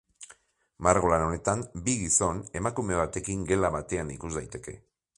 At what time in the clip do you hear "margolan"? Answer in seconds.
0.87-1.25